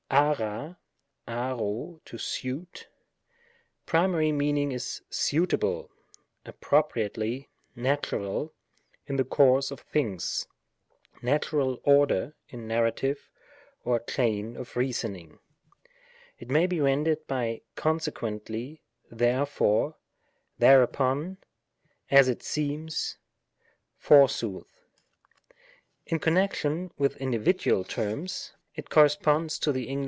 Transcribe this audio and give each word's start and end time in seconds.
aqu 0.09 0.75
{aqcoy 1.25 2.01
to 2.03 2.17
suit). 2.17 2.89
Primary 3.85 4.29
meaning 4.33 4.73
is 4.73 5.01
suitahVy^ 5.09 5.87
a^rop*iatehf^ 6.45 7.47
natwrcd 7.77 8.51
in 9.07 9.15
the 9.15 9.23
course 9.23 9.71
of 9.71 9.79
things, 9.79 10.47
natural 11.21 11.77
(yi^der 11.87 12.33
in 12.49 12.67
narrative, 12.67 13.29
or 13.85 14.01
chain 14.01 14.57
of 14.57 14.75
reasoning; 14.75 15.39
it 16.39 16.49
may 16.49 16.67
be 16.67 16.81
rendered 16.81 17.25
by 17.25 17.61
consequently^ 17.77 18.81
therefore^ 19.13 19.95
the^'ewpon^ 20.59 21.37
as 22.09 22.27
it 22.27 22.39
aeems^ 22.39 23.15
forsooth. 23.97 24.89
In 26.05 26.19
connection 26.19 26.91
with 26.97 27.15
individual 27.15 27.85
terms, 27.85 28.57
§142. 28.75 28.75
PABTICLES. 28.75 28.75
205 28.75 28.75
it 28.77 28.89
corresponds 28.89 29.59
to 29.59 29.71
the 29.71 29.87
Eng. 29.89 29.99